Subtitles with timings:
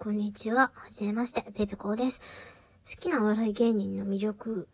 [0.00, 0.70] こんにちは。
[0.74, 2.20] はじめまして、ペペコです。
[2.88, 4.68] 好きな笑い芸人の魅力。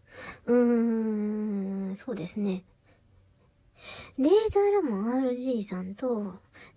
[0.45, 2.62] うーん、そうですね。
[4.18, 6.34] レーザーラモン RG さんと、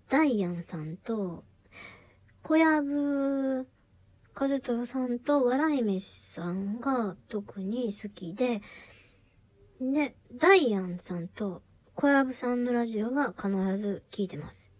[0.08, 1.44] ダイアンさんと、
[2.42, 3.66] 小籔
[4.34, 8.62] 和豊さんと、笑い飯さんが特に好きで、
[9.78, 11.60] で、ダイアンさんと
[11.94, 14.72] 小籔さんのラジオは必ず聞いてます。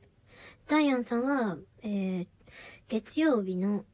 [0.69, 2.29] ダイアンさんは、えー、
[2.89, 3.85] 月曜日の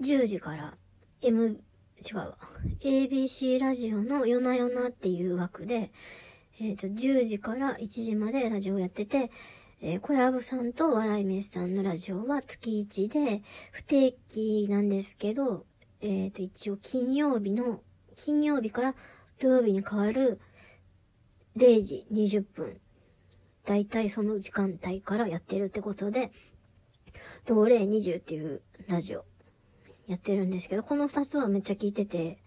[0.00, 0.74] 10時から
[1.22, 1.60] M、
[2.00, 2.36] 違うわ。
[2.80, 5.90] ABC ラジオの夜な夜なっていう枠で、
[6.60, 9.30] えっ、ー、と、10時から1時までラジオやってて、
[9.80, 15.66] えー、小籔さんと笑い飯さんのラジオは月1で、不定期なんですけど、
[16.00, 17.80] えっ、ー、と、一応金曜日の、
[18.16, 18.94] 金曜日から
[19.40, 20.40] 土曜日に変わる
[21.56, 22.80] 0時20分。
[23.64, 26.30] だいたいその時間帯からやってるってことで、
[27.46, 29.24] 同例20っていうラジオ
[30.06, 32.38] やってるんですけど、この二つはめっちゃ聞いてて、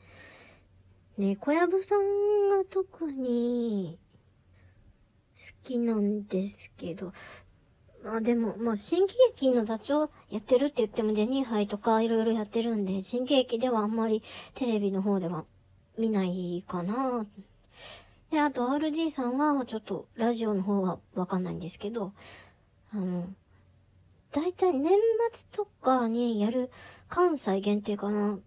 [1.17, 3.97] ね、小籔さんが特に
[5.35, 7.13] 好きなんですけど、
[8.03, 15.45] まあでも、まあ新喜劇の座長やってるって言ってもジェニーハイとかいろいろやってるんで、新喜劇ではあんまりテレビの方では
[15.97, 17.25] 見ないかな。
[18.31, 22.13] で、あと RG さんはちょっとラジオの方はわかんないんですけど、
[22.93, 23.27] あの、
[24.39, 24.93] だいたい年
[25.33, 26.69] 末とかにやる
[27.09, 28.37] 関西限定かな、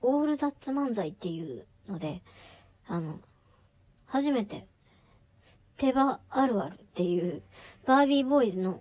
[0.00, 2.22] オールザッツ漫才っていうので、
[2.86, 3.20] あの、
[4.06, 4.66] 初めて、
[5.76, 7.42] 手羽あるあるっていう、
[7.84, 8.80] バービーボーイズの、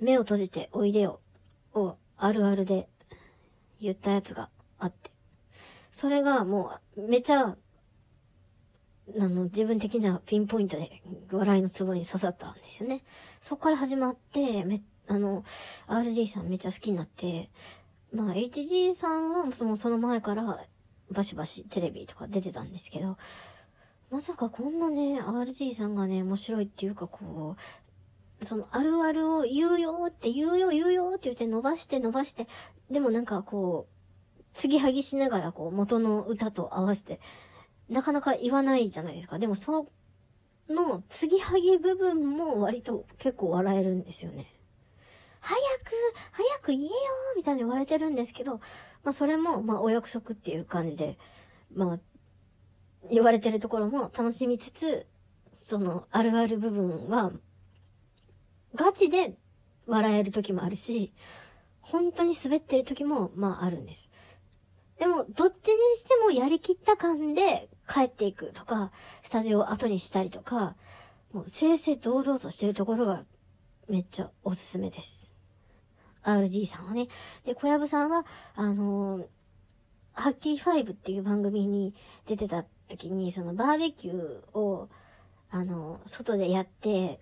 [0.00, 1.20] 目を閉じておいでよ、
[1.72, 2.90] をあるあるで
[3.80, 5.10] 言ったやつがあって、
[5.90, 7.56] それがもう、めちゃ
[9.16, 13.02] あの、自分的なピンポイントで笑いのツボに刺さったんですよね。
[13.40, 15.44] そこから始まって、め、あの、
[15.86, 17.50] RG さんめっちゃ好きになって、
[18.12, 20.64] まあ、HG さんはそのその前から
[21.10, 23.16] バシバシテレビとか出てたんですけど、
[24.10, 27.56] まさかこんなね、RG さんがね、面白いっていうかこ
[28.40, 32.46] う、そのあるあるを言うよって言うよ言うよって言って伸ばして伸ばして、
[32.90, 37.20] でもなんかこう、継ぎはぎしながらこう元の歌と合わせて、
[37.88, 39.38] なかなか言わないじゃないですか。
[39.38, 39.88] でもそ
[40.68, 44.46] の継ぎはぎ部分も割と結構笑えるんですよね。
[45.40, 45.92] 早く、
[46.32, 46.90] 早く言えよ
[47.36, 48.56] みたいに言われてるんですけど、
[49.02, 51.18] まあそれも、まあお約束っていう感じで、
[51.74, 51.98] まあ、
[53.10, 55.06] 言われてるところも楽しみつつ、
[55.54, 57.32] そのあるある部分は、
[58.74, 59.36] ガチで
[59.86, 61.12] 笑える時もあるし、
[61.80, 64.10] 本当に滑ってる時も、まああるんです。
[64.98, 70.76] でも、どっちにしてもやりきった感で帰っていくとか、スタジオを後にしたりとか、
[71.32, 73.24] もう正々堂々としてるところが
[73.88, 75.34] めっちゃおすすめです。
[76.22, 77.08] RG さんはね。
[77.44, 79.26] で、小籔さんは、あのー、
[80.12, 81.94] ハッキーファイブっていう番組に
[82.26, 84.88] 出てた時に、そのバーベキューを、
[85.50, 87.20] あのー、外でやって、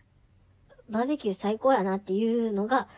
[0.88, 2.88] バーベキュー最高やなっていうのが、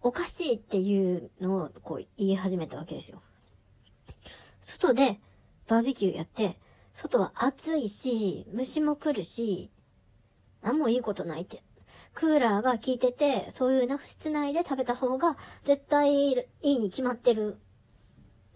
[0.00, 3.20] おかしいっていうのをこう言い始めたわけですよ。
[4.60, 5.20] 外で
[5.66, 6.56] バーベキューやって、
[6.98, 9.70] 外は暑いし、虫も来るし、
[10.62, 11.62] 何もいいことないって。
[12.12, 17.60] クーラーが効いてて、そういうな室内で食べた方が絶対いいに決まってる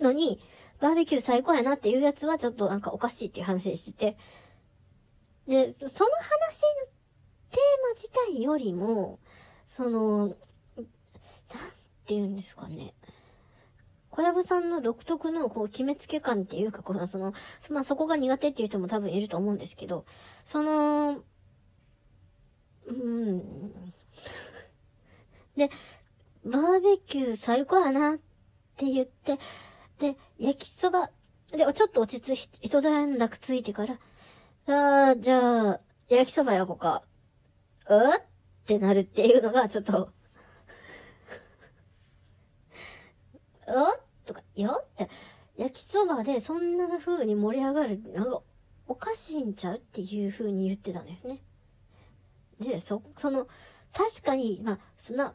[0.01, 0.41] のに、
[0.81, 4.17] バーベキュー最高やなっていうやつはちょっとなんかおかしいっていう話してて、
[5.47, 6.87] で、その話の
[7.53, 9.21] テーマ自体よりも、
[9.69, 10.37] その、なんて
[12.09, 12.93] 言うんですかね。
[14.13, 17.33] 小籔さんの独特のこう決めつけ感っていうか、このその、
[17.71, 20.05] まあ、そこが苦手っていう人も多分いると思うんですけど、
[20.45, 21.23] その、
[22.87, 23.93] うん。
[25.57, 25.71] で、
[26.45, 28.19] バーベキュー最高やなっ
[28.77, 29.39] て言って、
[29.99, 31.11] で、焼きそば、
[31.51, 33.99] で、ちょっと落ち着い、一段落ついてから、
[34.67, 35.81] ああ、じゃあ、
[36.11, 37.03] 焼きそば焼こうか。
[37.89, 38.23] うっ
[38.67, 40.13] てなるっていうのが、ちょっと
[43.67, 44.83] おとか、よ？
[44.83, 45.09] って、
[45.57, 48.41] 焼きそばでそんな風に盛り上がる、なんか、
[48.87, 51.41] おかしいんちゃうっていう風に言ってたんですね。
[52.61, 53.47] で、そ、その、
[53.93, 55.35] 確かに、まあ、そんな、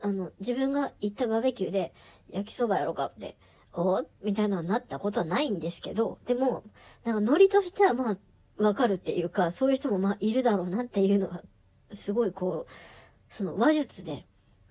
[0.00, 1.92] あの、自分が行ったバーベキューで、
[2.30, 3.36] 焼きそばやろうかって、
[3.72, 4.04] お？
[4.22, 6.64] みたいなのになったことはないんですけど、でも、
[7.04, 11.42] なんかノリとしてはまあ、わかるっていうか、そういう人もまあ、いるだろうなっていうのが、
[11.92, 14.26] すごいこう、その話術で、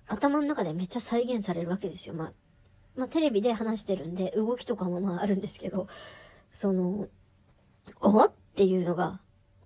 [0.06, 2.14] 頭の中でめっちゃ再現されるわけですよ。
[2.14, 2.32] まあ、
[2.96, 5.88] まあ、テレビで話してるんで、動きとかもまああるんですけど、
[6.52, 7.08] その、
[8.00, 9.20] おっていうのが、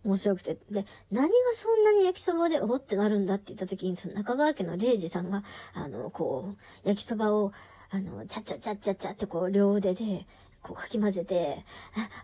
[0.04, 0.58] 面白くて。
[0.70, 5.42] で、何がそんなに焼きそばでおってなるんだって言った時に、その中川家の礼二さんが、
[5.72, 7.52] あの、こう、焼きそばを、
[7.90, 10.26] あの、ちゃっちゃちゃっちゃっちゃってこう、両腕で、
[10.62, 11.64] こう、かき混ぜて、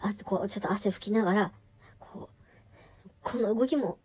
[0.03, 1.53] あ、こう、ちょっと汗拭きながら、
[1.99, 3.99] こう、この動きも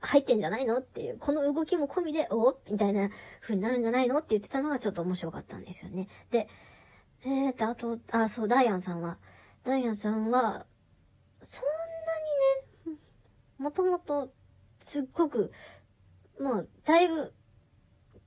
[0.00, 3.10] 入ってんじゃないのっていう、この動きも込みで、おみたいな
[3.40, 6.08] 風になるんじゃないのって言ってたのがちょっと面白かったんですよね。
[6.30, 6.48] で、
[7.24, 9.18] えーと、あと、あ、そう、ダイアンさんは、
[9.64, 10.66] ダイアンさんは、
[11.42, 11.64] そん
[12.86, 12.98] なにね、
[13.58, 14.32] もともと、
[14.78, 15.50] すっごく、
[16.38, 17.32] まあ、だいぶ、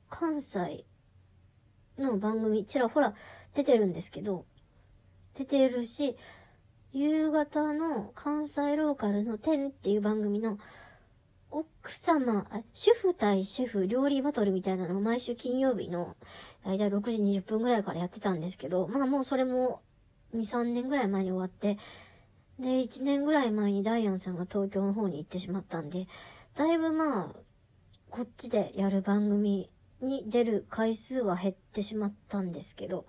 [0.09, 0.85] 関西
[1.97, 3.13] の番組、ちらほら
[3.53, 4.45] 出てるんですけど、
[5.35, 6.17] 出てるし、
[6.91, 10.57] 夕方の関西ローカルの天っていう番組の
[11.51, 16.15] 奥様、主婦対シェフ料理バトルみたいなのを毎週金曜日の、
[16.65, 19.81] だいたい6時20分ぐらいからやってたんですけど、まあもうそれも
[20.35, 21.77] 2、3年ぐらい前に終わって、
[22.59, 26.07] で、1年ぐらい前にダイアンさんが東京の方に行ってしまったんで、
[26.55, 27.35] だいぶまあ、
[28.09, 29.69] こっちでやる番組
[30.01, 33.05] に出る回数は減ってしまったんですけど、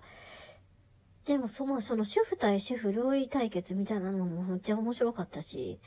[1.25, 5.79] でもそ、まあその主婦対シェフ料理対決みたいなのもめっちゃ面白かったし、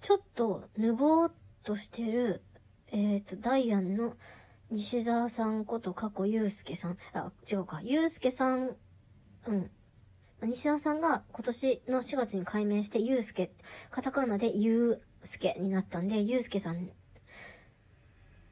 [0.00, 2.42] ちょっと、ぬぼーっとしてる、
[2.90, 4.16] えっ、ー、と、ダイアンの
[4.70, 6.98] 西沢さんこと過去ゆうすけさん。
[7.12, 7.80] あ、違うか。
[7.82, 8.76] ゆうすけさん、
[9.46, 9.70] うん。
[10.42, 13.50] 西沢さんが今年の4月に改名してゆうすけ、
[13.90, 16.90] カタカナでゆうすけになったんで、ゆうすけさん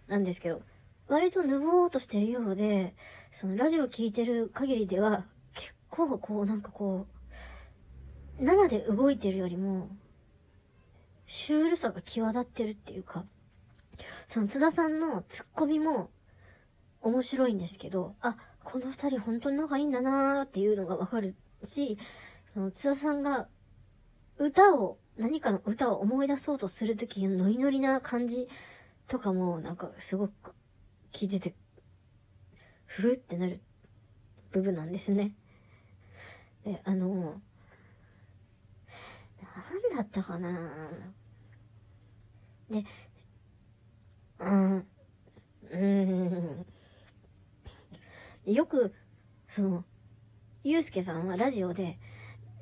[0.08, 0.62] なんですけど、
[1.06, 2.94] 割とぬぼーっとしてるようで、
[3.30, 7.06] そのラジオ聞いてる限りでは、結構こうなんかこ
[8.40, 9.88] う、生で動いてるよりも、
[11.26, 13.24] シュールさが際立ってるっていうか、
[14.26, 16.10] その津田さんのツッコミも
[17.00, 21.98] 面白いんですけど、あ、この二人本当に仲いいんだなーっていうのがわかるし、
[22.52, 23.48] その津田さんが
[24.38, 28.48] 歌を、何かの歌を思い出そうとするときのノリノリな感じ
[29.08, 30.54] とかもなんかすごく
[31.12, 31.54] 聞いてて、
[32.84, 33.60] ふふってなる
[34.52, 35.32] 部分なんですね。
[36.64, 37.40] で、あの、な
[39.60, 40.50] んだったかな
[42.70, 42.84] で、
[44.38, 44.86] うん、
[45.70, 46.66] うん。
[48.52, 48.94] よく、
[49.48, 49.84] その、
[50.64, 51.98] ゆうすけさんはラジオで、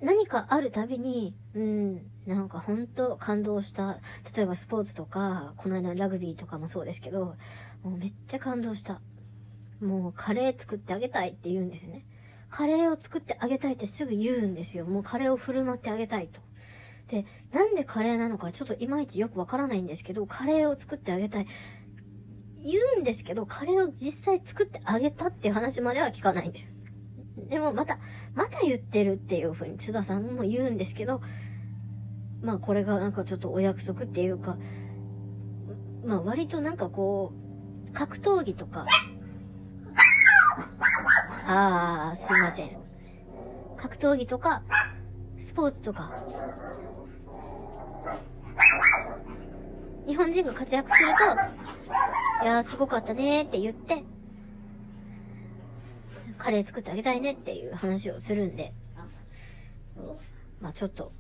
[0.00, 3.99] 何かあるたびに、うん、なんかほんと感動した。
[4.37, 7.37] 例えばスポーツとか、この間ラグビーとかもそうですけど、
[7.82, 9.00] もうめっちゃ感動した。
[9.81, 12.05] もうカレー作ってあげたいって言うんですよね。
[12.50, 14.85] カレーを作ってあげたいってすぐ言うんですよ。
[14.85, 16.41] もうカレーを振る舞ってあげたいと。
[17.08, 21.46] で、なんでカレーなのかちょっといまいちよくわからないんですけど、カレーを作ってあげたい。
[22.64, 26.76] 言うんですけど、カレーを実際作ってあげたっていう話までは聞かないんです。
[27.50, 27.98] でもまた、
[28.34, 31.20] また言ってるっていう風に津田さんも言うんですけど、
[32.42, 34.56] まあこれがなんかちょっとお約束っていうか、
[36.04, 37.32] まあ割となんかこ
[37.88, 38.86] う、格闘技とか、
[41.46, 42.70] ああ、すいません。
[43.76, 44.62] 格闘技とか、
[45.44, 46.11] スポーツとか、
[50.06, 54.02] 日本人が活躍すると、いやーすごかったねーって言って、
[56.38, 58.73] カレー作ってあげたいねっていう話をするんで、
[60.62, 61.12] まあちょっと、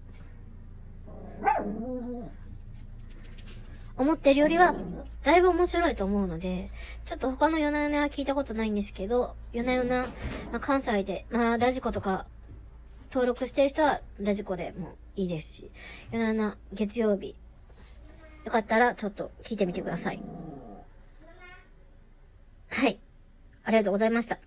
[3.98, 4.74] 思ってるよりは、
[5.22, 6.70] だいぶ面白いと思うので、
[7.04, 10.06] ちょっと他の夜な夜なは聞いたことないんですけど、夜な夜な、
[10.50, 12.26] まあ、関西で、まあラジコとか
[13.14, 15.70] 登録してる人はラジコでもいいですし、
[16.10, 17.36] 夜な夜な月曜日、
[18.44, 20.20] よかったらちょっと聞いてみてください。
[22.70, 22.98] はい。
[23.62, 24.40] ありがとうございました。